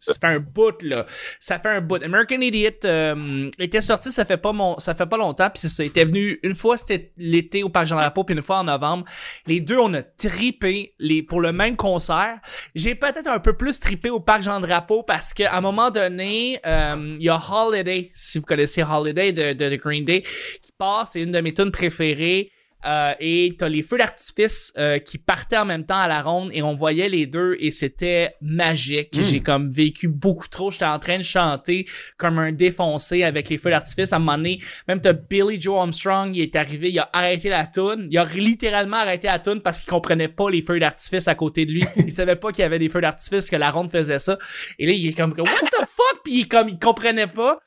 [0.00, 1.04] Ça fait un bout, là.
[1.38, 2.02] Ça fait un bout.
[2.02, 5.68] American Idiot euh, était sorti, ça fait pas mon, ça fait pas longtemps, puis c'est
[5.68, 5.84] ça.
[5.84, 9.04] Il était venu une fois, c'était l'été au Parc Jean-Drapeau, puis une fois en novembre.
[9.46, 12.38] Les deux, on a tripé les, pour le même concert.
[12.74, 17.14] J'ai peut-être un peu plus tripé au Parc Jean-Drapeau parce qu'à un moment donné, euh,
[17.18, 21.12] il y a Holiday, si vous connaissez Holiday de, de, de Green Day, qui passe,
[21.12, 22.50] c'est une de mes tunes préférées.
[22.86, 26.50] Euh, et t'as les feux d'artifice euh, qui partaient en même temps à la ronde
[26.52, 29.08] et on voyait les deux et c'était magique.
[29.12, 30.70] J'ai comme vécu beaucoup trop.
[30.70, 34.12] J'étais en train de chanter comme un défoncé avec les feux d'artifice.
[34.12, 37.50] À un moment donné, même t'as Billy Joe Armstrong, il est arrivé, il a arrêté
[37.50, 38.08] la tune.
[38.10, 41.66] Il a littéralement arrêté la tune parce qu'il comprenait pas les feux d'artifice à côté
[41.66, 41.84] de lui.
[41.96, 44.38] il savait pas qu'il y avait des feux d'artifice, que la ronde faisait ça.
[44.78, 46.22] Et là, il est comme, what the fuck?
[46.24, 47.58] Puis il est comme, il comprenait pas.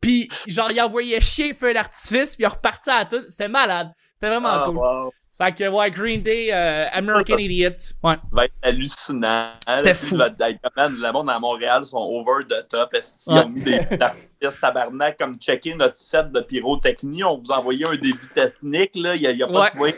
[0.00, 3.24] Puis genre, il envoyait chier les feux d'artifice, puis il est reparti à la tune.
[3.28, 3.92] C'était malade.
[4.22, 4.76] C'était vraiment Ah, cool.
[4.76, 5.12] wow.
[5.36, 7.70] Fait que, ouais, Green Day, euh, American Idiot.
[8.04, 8.14] Ouais.
[8.14, 9.48] Ça va être hallucinant.
[9.78, 10.16] C'était fou.
[10.16, 12.94] Le, le- le monde à Montréal sont over the top.
[12.94, 13.44] Est-ce qu'ils Ouais.
[13.44, 17.24] ont mis des artistes tabarnak comme checker notre set de pyrotechnie?
[17.24, 18.92] On vous a envoyé un début technique.
[18.94, 19.16] là.
[19.16, 19.70] Il n'y a, il y a pas Ouais.
[19.72, 19.94] de moyen.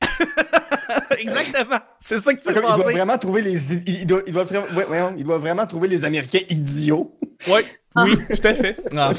[1.18, 1.78] Exactement.
[2.00, 2.92] C'est ça que tu penser.
[2.92, 3.74] vraiment trouver les.
[3.74, 7.16] i- Il doit, il doit vra- ouais, ouais, il doit vraiment trouver les Américains idiots.
[7.48, 7.60] Oui,
[7.96, 8.80] oui, tout à fait.
[8.96, 9.12] Ah.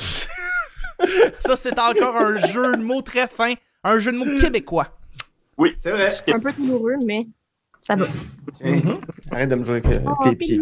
[1.39, 3.53] ça, c'est encore un jeu de mots très fin.
[3.83, 4.87] Un jeu de mots québécois.
[5.57, 6.11] Oui, C'est vrai.
[6.33, 7.25] Un peu douloureux, mais
[7.81, 8.07] ça va.
[9.31, 10.59] Arrête de me jouer avec, avec Oh, tes pieds.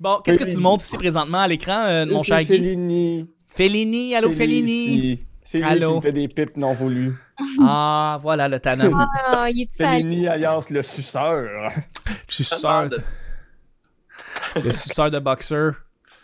[0.00, 2.46] Bon, qu'est-ce que tu nous montres ici présentement à l'écran, euh, mon C'est cher Guy?
[2.46, 3.30] Fellini.
[3.46, 5.20] Fellini, allô Fellini.
[5.44, 5.92] C'est lui Allô?
[5.92, 7.14] qui me fait des pipes non voulues.
[7.60, 8.90] Ah, voilà le tannant.
[9.30, 11.72] Ah, il est Fellini alias le suceur.
[12.28, 12.98] Suceur de,
[14.62, 15.74] le suceur de boxeur.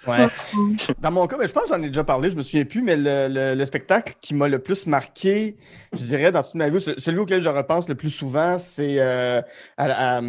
[0.07, 0.29] Ouais.
[1.01, 2.83] Dans mon cas, ben, je pense que j'en ai déjà parlé, je me souviens plus,
[2.83, 5.57] mais le, le- le spectacle qui m'a le plus marqué,
[5.93, 8.97] je dirais, dans toute ma vie, ce- celui auquel je repense le plus souvent, c'est
[8.99, 9.41] euh,
[9.77, 10.21] à, la- à,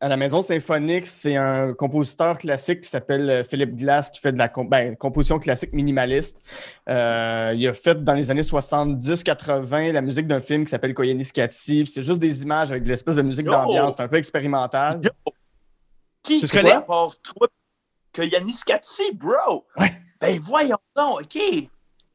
[0.00, 1.06] à la Maison Symphonique.
[1.06, 5.38] C'est un compositeur classique qui s'appelle euh, Philippe Glass, qui fait de la ben, composition
[5.38, 6.42] classique minimaliste.
[6.88, 11.84] Euh, il a fait dans les années 70-80 la musique d'un film qui s'appelle Koyaanisqatsi.
[11.84, 13.52] puis C'est juste des images avec de l'espèce de musique Yo!
[13.52, 15.00] d'ambiance, c'est un peu expérimental.
[16.22, 16.74] Qui, Tu qui connais?
[16.84, 17.08] toi
[18.14, 19.66] que Yannis Katsi, bro?
[19.78, 19.92] Ouais.
[20.20, 21.38] Ben voyons donc, OK.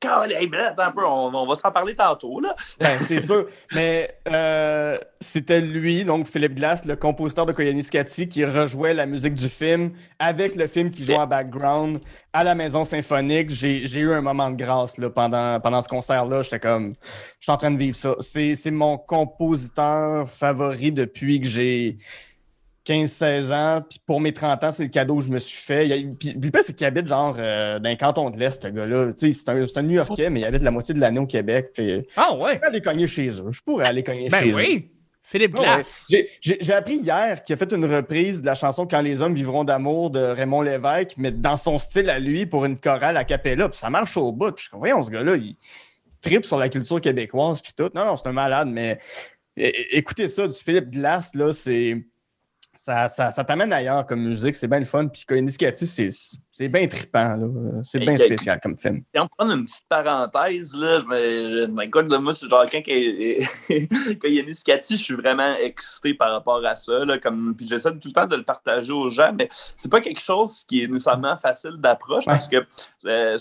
[0.01, 2.55] Quand, hey, ben, attends un peu, on, on va s'en parler tantôt, là.
[2.79, 3.47] Ben, c'est sûr.
[3.73, 9.33] Mais euh, c'était lui, donc Philippe Glass, le compositeur de Koyaanisqatsi, qui rejouait la musique
[9.33, 11.99] du film avec le film qui jouait en background
[12.31, 13.49] à la Maison Symphonique.
[13.49, 16.43] J'ai eu un moment de grâce là, pendant, pendant ce concert-là.
[16.43, 16.93] J'étais comme,
[17.39, 18.15] je suis en train de vivre ça.
[18.21, 21.97] C'est mon compositeur favori depuis que j'ai
[22.93, 23.81] 15-16 ans.
[23.89, 25.87] Puis pour mes 30 ans, c'est le cadeau que je me suis fait.
[26.19, 29.13] Puis, le pire, c'est qu'il habite genre euh, dans le canton de l'Est, ce gars-là.
[29.13, 31.67] Tu sais, C'est un, un New-Yorkais, mais il habite la moitié de l'année au Québec.
[31.77, 31.81] Ah
[32.31, 32.55] je ouais.
[32.55, 33.51] pourrais aller cogner chez eux.
[33.51, 34.55] Je pourrais aller cogner Ben chez eux.
[34.55, 34.91] oui.
[35.21, 36.07] Philippe Ouais, Glass.
[36.11, 36.27] ouais.
[36.41, 39.63] J'ai- appris hier qu'il a fait une reprise de la chanson Quand les hommes vivront
[39.63, 43.69] d'amour de Raymond Lévesque, mais dans son style à lui pour une chorale a cappella.
[43.69, 44.51] Puis ça marche au bout.
[44.53, 45.55] Puis je voyons, ce gars-là, il
[46.19, 47.61] tripe sur la culture québécoise.
[47.61, 47.91] Puis tout.
[47.93, 48.97] Non, non, c'est un malade, mais
[49.55, 51.95] écoutez ça, du Philippe Glass, là, c'est.
[52.81, 55.09] Ça, ça, ça t'amène ailleurs comme musique, c'est bien le fun.
[55.09, 56.07] Puis Koyaanisqatsi, c'est
[56.49, 57.37] c'est bien trippant.
[57.83, 59.01] C'est bien spécial comme film.
[59.13, 61.65] Si on prend une petite parenthèse, là, je me, je
[62.07, 62.81] de moi, c'est genre quand,
[64.97, 67.03] je suis vraiment excité par rapport à ça.
[67.03, 69.99] Là, comme, puis j'essaie tout le temps de le partager aux gens, mais c'est pas
[69.99, 72.33] quelque chose qui est nécessairement facile d'approche Ouais.
[72.33, 72.65] parce que
[73.07, 73.37] euh,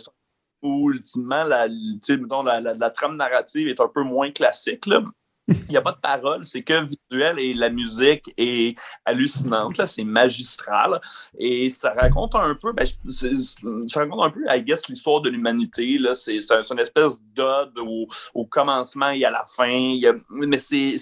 [0.63, 4.85] où, ultimement, la, mettons, la, la- la trame narrative est un peu moins classique.
[4.87, 5.01] Là.
[5.49, 10.05] Il n'y a pas de parole, c'est que visuel et la musique est hallucinante, c'est
[10.05, 11.01] magistral.
[11.39, 15.99] Et ça raconte un peu, ben, ça raconte un peu, I guess, l'histoire de l'humanité.
[16.13, 19.67] C'est un- une espèce d'ode au, au commencement et à la fin.
[19.69, 20.97] Il y a- mais c'est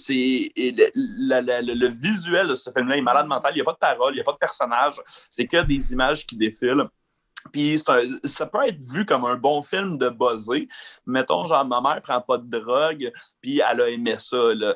[0.56, 3.52] le visuel de ce film-là est malade mental.
[3.52, 5.00] Il n'y a pas de parole, il n'y a pas de personnage.
[5.30, 6.84] C'est que des images qui défilent.
[7.52, 7.78] Puis
[8.24, 10.68] ça peut être vu comme un bon film de buzzé.
[11.06, 14.54] Mettons, genre, ma mère prend pas de drogue, puis elle a aimé ça.
[14.54, 14.74] Là.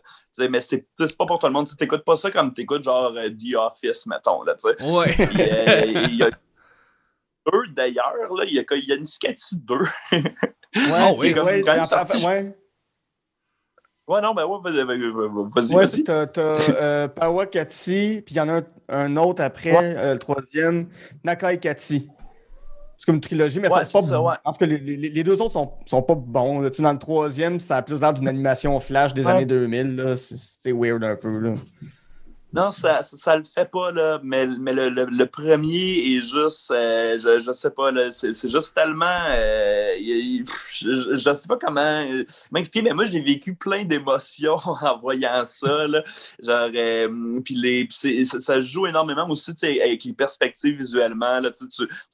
[0.48, 0.87] Mais c'est
[1.18, 1.66] pas pour tout le monde.
[1.68, 4.42] Tu t'écoutes pas ça comme t'écoutes genre euh, The Office, mettons.
[4.42, 4.90] Là, tu sais.
[4.96, 5.12] Ouais.
[5.26, 8.44] Puis, euh, il y a deux d'ailleurs, là.
[8.46, 9.74] il y a, il y a une Scati 2.
[10.14, 12.56] Ouais, oui, comme ouais, quand sorti- ouais.
[14.06, 15.74] Ouais, non, ben ouais, vas-y, vas-y.
[15.74, 16.02] Ouais, vas-y.
[16.04, 19.94] t'as euh, Pawa Kati, puis il y en a un, un autre après, Ouais.
[19.96, 20.88] euh, le troisième,
[21.22, 22.09] Nakai Kati.
[23.03, 24.29] C'est comme une trilogie, mais Ouais, ça, c'est pas ça, bon.
[24.29, 24.35] ouais.
[24.45, 26.69] Parce que les, les- les deux autres sont, sont pas bons.
[26.69, 29.33] Tu sais, Dans le troisième, ça a plus l'air d'une animation flash des Ouais.
[29.33, 29.97] années 2000.
[29.97, 30.17] là.
[30.17, 31.31] C'est c'est weird un peu.
[31.39, 31.55] Là.
[32.53, 36.21] Non, ça, ça, ça le fait pas, là, mais, mais le, le, le premier est
[36.21, 40.09] juste, euh, je, je sais pas, là, c'est c'est juste tellement, euh, il-
[40.41, 44.57] il- pff, je, je sais pas comment euh, m'expliquer, mais moi, j'ai vécu plein d'émotions
[44.66, 46.03] en voyant ça, là,
[46.43, 51.51] genre, euh, puis les, c'est- ça, ça joue énormément aussi, avec les perspectives visuellement, là,
[51.51, 51.64] tu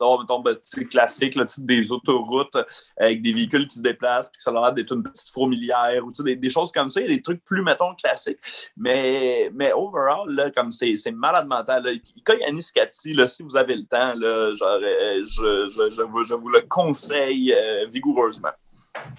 [0.01, 0.57] avoir, mettons, ben,
[0.91, 2.57] classique, là, des autoroutes
[2.99, 6.05] avec des véhicules qui se déplacent, puis que ça a l'air d'être une petite fourmilière,
[6.05, 8.39] ou des, des choses comme ça, il a des trucs plus, mettons, classiques,
[8.77, 11.85] mais, mais overall, là, comme c'est malade mental.
[11.85, 11.91] Là.
[11.93, 16.25] Ika Yanis-Kati, là, si vous avez le temps, là, genre, euh, je, je, je, vous,
[16.25, 18.51] je vous le conseille euh, vigoureusement.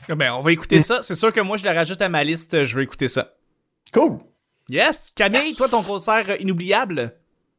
[0.10, 1.02] Ben, on va écouter ça.
[1.04, 2.64] C'est sûr que moi, je le rajoute à ma liste.
[2.64, 3.34] Je vais écouter ça.
[3.94, 4.20] Cool!
[4.70, 5.12] Yes!
[5.16, 7.14] Camille, toi, ton concert inoubliable?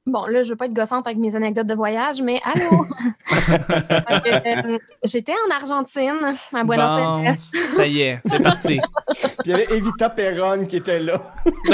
[0.07, 2.85] Bon, là, je veux pas être gossante avec mes anecdotes de voyage, mais allô!
[3.50, 7.35] Euh, J'étais en Argentine, à Buenos Bon, Aires.
[7.76, 8.78] ça y est, c'est parti.
[9.09, 11.20] Puis il y avait Evita Perron qui était là.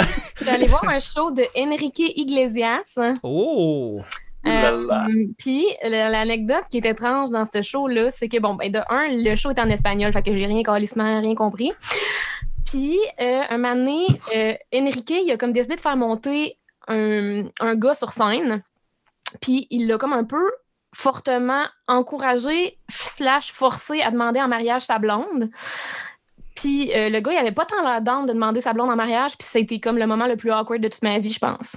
[0.48, 2.98] Allée voir un show de Enrique Iglesias.
[3.22, 4.00] Oh!
[4.46, 5.26] Euh.
[5.38, 9.34] Puis l'anecdote qui est étrange dans ce show-là, c'est que, bon, ben, de un, le
[9.34, 11.72] show est en espagnol, fait que j'ai rien calissement, rien compris.
[12.66, 17.44] Puis, euh, un moment donné, euh, Enrique, il a comme décidé de faire monter un,
[17.60, 18.62] un gars sur scène.
[19.40, 20.50] Puis, il l'a comme un peu
[20.94, 25.50] fortement encouragé slash forcé à demander en mariage sa blonde.
[26.54, 29.36] Puis, le gars, il avait pas tant la dent de demander sa blonde en mariage,
[29.36, 31.76] puis c'était comme le moment le plus awkward de toute ma vie, je pense.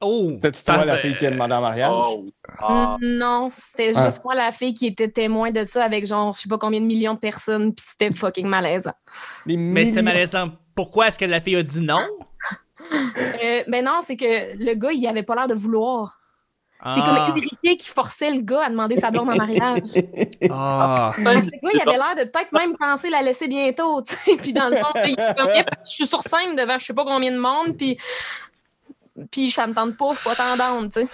[0.00, 0.30] Oh!
[0.34, 1.92] C'était-tu toi la fille qui a demandé en mariage?
[1.92, 2.26] Oh.
[2.60, 2.96] Ah.
[3.00, 4.04] Non, c'était Ah.
[4.04, 6.80] juste moi la fille qui était témoin de ça avec genre je sais pas combien
[6.80, 8.92] de millions de personnes puis c'était fucking malaisant.
[9.46, 10.50] Mais c'était malaisant.
[10.76, 12.06] Pourquoi est-ce que la fille a dit non?
[13.42, 16.14] Euh, ben non, c'est que le gars il avait pas l'air de vouloir.
[16.80, 17.24] C'est Ah.
[17.26, 19.94] comme Enrique qui forçait le gars à demander sa blonde en mariage.
[20.50, 21.12] Ah.
[21.18, 24.36] le gars il avait l'air de peut-être même penser la laisser bientôt, tu sais.
[24.36, 25.16] Puis dans le fond, il
[25.84, 27.98] je suis sur scène devant je sais pas combien de monde puis
[29.30, 31.08] puis ça me tente pas, je suis pas tendance, tu sais.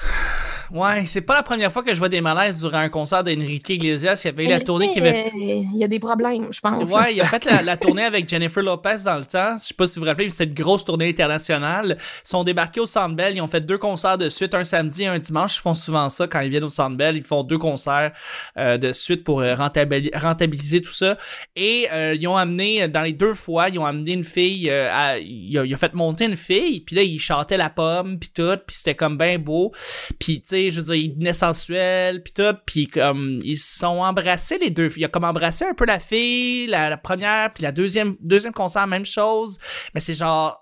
[0.70, 3.68] Ouais, c'est pas la première fois que je vois des malaises durant un concert d'Enrique
[3.68, 4.20] Iglesias.
[4.24, 5.31] Il y avait eu la tournée qui avait.
[5.35, 6.90] Il y a des problèmes, je pense.
[6.90, 9.57] Ouais, il a fait la, la tournée avec Jennifer Lopez dans le temps.
[9.59, 11.96] Je sais pas si vous vous rappelez, une grosse tournée internationale.
[11.98, 13.37] Ils sont débarqués au Centre Bell.
[13.37, 15.57] Ils ont fait deux concerts de suite, un samedi et un dimanche.
[15.57, 17.16] Ils font souvent ça quand ils viennent au Centre Bell.
[17.16, 18.12] Ils font deux concerts
[18.59, 21.16] euh, de suite pour euh, rentabili- rentabiliser tout ça.
[21.57, 24.70] Et euh, ils ont amené, dans les deux fois, ils ont amené une fille.
[24.70, 26.81] euh, à- il, a, il a fait monter une fille.
[26.81, 28.57] Puis là, il chantait la pomme, puis tout.
[28.66, 29.72] Puis c'était comme bien beau.
[30.18, 32.57] Puis, tu sais, je veux dire, il venait sensuel, puis tout.
[32.67, 34.88] Puis, comme, ils se sont embrassés, les deux.
[34.97, 38.53] Il a comme embrassé un peu la fille, la, la première, puis la deuxième, deuxième
[38.53, 39.59] concert, même chose.
[39.95, 40.61] Mais c'est genre.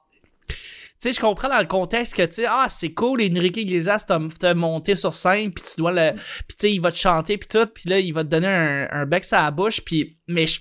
[0.48, 4.06] Tu sais, je comprends dans le contexte que, tu sais, ah, c'est cool, Enrique Iglesias
[4.06, 6.12] t'a monté sur scène, puis tu dois le.
[6.12, 8.46] Puis, tu sais, il va te chanter, puis tout, puis là, il va te donner
[8.46, 10.18] un, un bec sur la bouche, puis.
[10.28, 10.60] Mais je.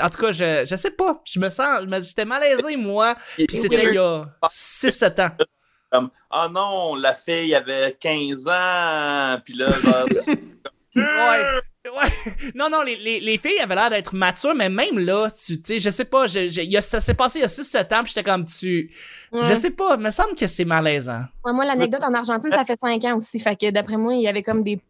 [0.00, 1.20] En tout cas, je, je sais pas.
[1.26, 1.84] Je me sens.
[2.02, 3.14] J'étais malaisé, moi.
[3.36, 5.36] Puis c'était il y a 6-7 ans.
[5.90, 10.06] Comme, ah non, la fille avait 15 ans, puis là, genre,
[10.94, 11.42] Ouais.
[11.84, 12.50] Ouais.
[12.54, 15.78] Non, non, les, les, les filles avaient l'air d'être matures, mais même là, tu sais,
[15.80, 17.92] je sais pas, je, je- il y a- ça s'est passé il y a 6-7
[17.94, 18.90] ans, puis j'étais comme tu.
[19.32, 19.42] Ouais.
[19.42, 21.22] Je sais pas, il me semble que c'est malaisant.
[21.44, 23.38] Ouais, moi, l'anecdote en Argentine, ça fait cinq ans aussi.
[23.40, 24.80] Fait que d'après moi, il y avait comme des.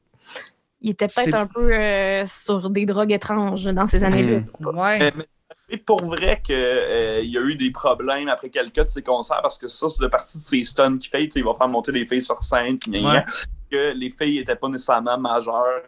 [0.83, 4.41] Il était peut-être un peu euh, sur des drogues étranges dans ces années-là.
[4.73, 4.99] Ouais.
[4.99, 5.25] Mais- mais
[5.73, 9.59] c'est pour vrai qu'il y a eu des problèmes après quelques de ses concerts parce
[9.59, 11.25] que ça, c'est de partie de ses stuns qu'il fait.
[11.35, 13.25] Il va faire monter les filles sur scène, puis Ouais.
[13.71, 15.83] que les filles n'étaient pas nécessairement majeures.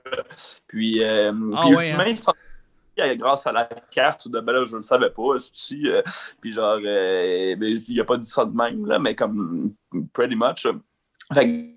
[0.67, 2.33] Puis, euh, Ah puis ouais, ultimement,
[3.01, 6.01] euh, grâce à la carte, de ben là, je ne le savais pas, esti, euh,
[6.41, 9.75] puis genre, euh, ben, il a pas dit ça de même, là, mais comme
[10.13, 10.67] pretty much.
[11.33, 11.75] Fait que,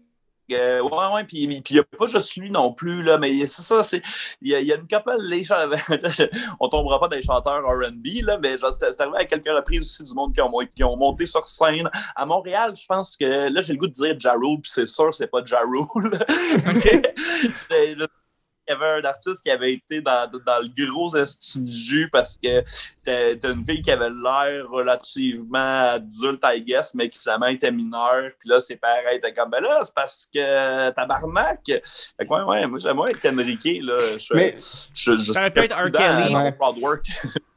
[0.52, 3.62] euh, ouais, ouais, puis il n'y a pas juste lui non plus, là, mais c'est
[3.62, 4.02] ça, c'est.
[4.42, 5.44] Il y, y a une couple, les
[6.60, 10.14] on tombera pas des chanteurs RB, là, mais c'est arrivé à quelques reprises aussi du
[10.14, 11.90] monde qui ont, qui ont monté sur scène.
[12.16, 14.86] À Montréal, je pense que là, j'ai le goût de dire Ja Rule, puis c'est
[14.86, 16.20] sûr, c'est pas Ja Rule.
[16.68, 18.08] Ok.
[18.70, 21.62] Mais je- il y avait un artiste qui avait été dans, dans le gros esti
[21.62, 22.64] du jus parce que
[22.96, 28.32] c'était une fille qui avait l'air relativement adulte, I guess, mais qui finalement était mineure.
[28.40, 31.62] Puis là, ses parents étaient comme, ben là, c'est parce que tabarnak.
[31.66, 31.82] Fait
[32.26, 33.98] que ouais, ouais, moi, j'aimerais être Enrique, là.
[34.18, 34.56] Je, Mais-
[34.94, 35.92] je, je, Ça aurait pu être R.
[35.92, 36.34] Kelly.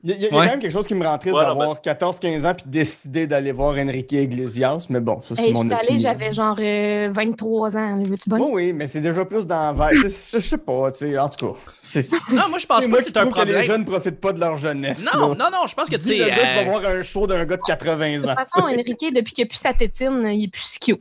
[0.02, 0.46] Il y a, il y a Ouais.
[0.46, 3.76] quand même quelque chose qui me rend triste d'avoir 14-15 ans puis décider d'aller voir
[3.76, 5.98] Enrique Iglesias, mais bon, ça c'est Hey, mon opinion.
[5.98, 8.02] j'avais genre euh, 23 ans.
[8.02, 11.52] Veux-tu oui, mais c'est déjà plus dans Je je sais pas, tu sais, en tout
[11.52, 11.58] cas.
[11.82, 13.62] C'est c'est Non, moi, je pense pas que c'est un trouve que les problème.
[13.62, 15.04] jeunes profitent pas de leur jeunesse.
[15.14, 15.34] Non, là.
[15.38, 16.30] non, non, je pense que tu le sais.
[16.30, 18.34] gars euh, voir un show d'un gars de 80 De ans.
[18.36, 21.00] toute façon, Enrique, depuis qu'il a plus sa tétine, il est plus cute.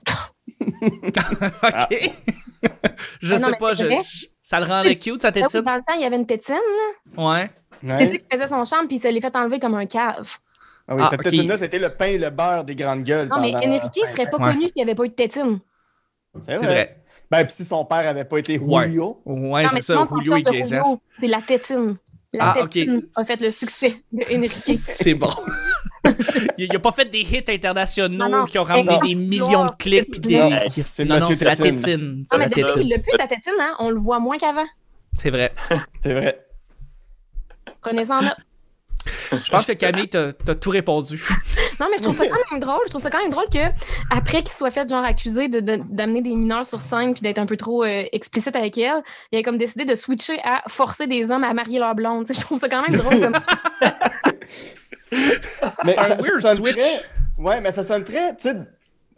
[1.63, 2.12] Ok.
[3.21, 3.85] je Ah non, sais pas, je,
[4.41, 5.62] ça le rendait cute, sa tétine?
[5.62, 6.55] dans le temps, il y avait une tétine.
[7.15, 7.23] là.
[7.29, 7.49] Ouais.
[7.84, 7.95] Ouais.
[7.95, 10.38] C'est ça qui faisait son charme, puis il se l'est fait enlever comme un cave.
[10.88, 11.29] Ah oui, Ah, cette ok.
[11.29, 13.27] tétine-là, c'était le pain et le beurre des grandes gueules.
[13.27, 14.38] Non, mais Enrique serait pas.
[14.38, 14.53] Ouais.
[14.53, 15.60] connu s'il n'y avait pas eu de tétine.
[16.45, 16.95] C'est vrai.
[17.32, 18.55] Ben, puis si son père avait pas été.
[18.55, 19.21] Julio.
[19.25, 20.84] Ouais, c'est ça, Julio Iglesias.
[21.19, 21.97] C'est la tétine.
[22.34, 22.69] La Ah, ok.
[22.71, 24.49] tétine a fait le succès de Enrique.
[24.51, 25.29] C'est bon.
[26.58, 28.45] il, il a pas fait des hits internationaux Non, non.
[28.45, 28.99] qui ont ramené Non.
[28.99, 30.38] des millions de clics pis des.
[30.38, 32.25] Non, non, c'est la Tétine.
[32.32, 34.65] Non, mais la depuis plus, sa tétine, hein, on le voit moins qu'avant.
[35.19, 35.51] C'est vrai.
[36.03, 36.45] C'est vrai.
[37.81, 38.35] Prenez ça en note.
[39.31, 41.23] Je pense que Camille t'a t'a tout répondu.
[41.79, 42.79] Non, mais je trouve ça quand même drôle.
[42.85, 43.59] Je trouve ça quand même drôle que
[44.11, 47.39] après qu'il soit fait genre accusé de- de- d'amener des mineurs sur scène puis d'être
[47.39, 51.07] un peu trop euh, explicite avec elle, il a comme décidé de switcher à forcer
[51.07, 52.25] des hommes à marier leur blonde.
[52.25, 53.19] Tu sais, je trouve ça quand même drôle.
[53.21, 53.33] comme-
[55.85, 56.75] Mais Un ça, weird ça switch.
[56.75, 57.05] très-
[57.37, 58.35] Ouais, mais ça sonne très.
[58.35, 58.55] Tu sais,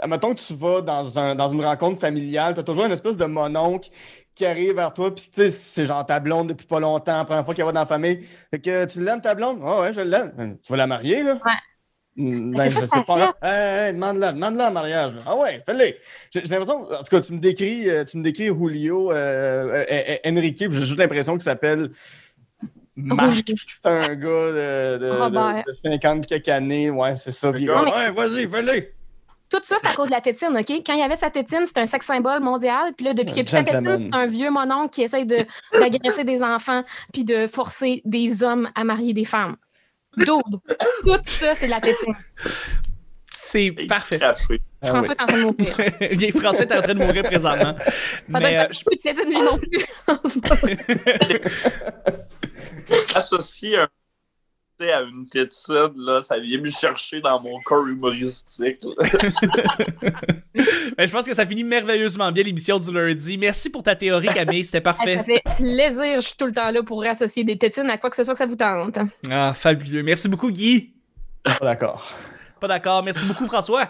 [0.08, 3.26] mettons que tu vas dans, un, dans une rencontre familiale, t'as toujours une espèce de
[3.26, 3.90] mononcle
[4.36, 7.26] qui arrive vers toi, puis tu sais, c'est genre ta blonde depuis pas longtemps, la
[7.26, 8.22] première fois qu'elle va dans la famille.
[8.50, 9.60] Fait que tu l'aimes ta blonde?
[9.64, 10.58] Ah ouais, je l'aime.
[10.64, 11.34] Tu vas la marier, là?
[11.34, 11.52] Ouais.
[12.16, 13.36] Mais Ben, je sais pas.
[13.42, 15.14] Hey, hey, demande-la, demande-la en mariage.
[15.26, 15.96] Ah ouais, fais-le.
[16.32, 19.16] J'ai j'ai l'impression, en tout cas, tu me décris, euh, tu me décris Julio, euh,
[19.16, 21.90] euh, euh, Enrique, puis j'ai juste l'impression qu'il s'appelle
[22.98, 23.44] Marc, Julio.
[23.46, 26.90] puis que c'est un gars de, de, de, de 50 quelques années.
[26.90, 27.52] Ouais, c'est ça.
[27.52, 28.88] Puis, ouais, vas-y, fais-le.
[29.52, 30.72] Tout ça, c'est à cause de la tétine, OK?
[30.86, 32.94] Quand il y avait sa tétine, c'était un sexe symbole mondial.
[32.96, 35.26] Puis là, depuis qu'il n'y a plus sa tétine, c'est un vieux mononcle qui essaye
[35.26, 35.36] de-
[35.78, 36.84] d'agresser des enfants
[37.14, 39.58] puis de forcer des hommes à marier des femmes.
[40.18, 40.42] Dude, tout
[41.26, 42.14] ça, c'est de la tétine.
[43.34, 44.20] C'est parfait.
[44.22, 44.34] Ah
[44.84, 45.16] François oui.
[45.18, 45.68] est en train de mourir.
[46.18, 47.76] Bien, François est en train de mourir présentement.
[48.30, 49.86] Mais euh, de tétine, lui non plus.
[53.16, 53.88] Associé un-
[54.90, 58.80] à une tétine, là, ça vient me chercher dans mon corps humoristique.
[60.98, 63.38] ben, je pense que ça finit merveilleusement bien l'émission du lundi.
[63.38, 64.64] Merci pour ta théorie, Camille.
[64.66, 65.24] C'était Ça parfait.
[65.24, 66.22] fait plaisir.
[66.22, 68.34] Je suis tout le temps là pour associer des tétines à quoi que ce soit
[68.34, 68.98] que ça vous tente.
[69.30, 70.04] Ah, fabuleux.
[70.04, 70.94] Merci beaucoup, Guy.
[71.44, 72.08] Pas d'accord.
[72.60, 73.04] Pas d'accord.
[73.04, 73.90] Merci beaucoup, François.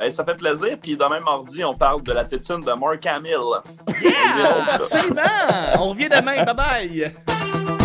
[0.00, 0.76] Hey, ça fait plaisir.
[0.80, 3.32] Puis demain mardi, on parle de la tétine de Mark Hamill.
[4.00, 4.74] Yeah!
[4.74, 5.22] Absolument!
[5.80, 6.44] On revient demain.
[6.44, 7.77] Bye bye!